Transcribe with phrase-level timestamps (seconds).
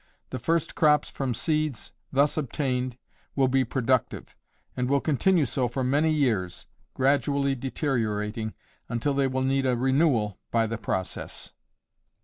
[0.31, 2.97] The first crops from seeds thus obtained
[3.35, 4.35] will be productive,
[4.75, 8.55] and will continue so for many years, gradually deteriorating,
[8.89, 11.53] until they will need a renewal by the process.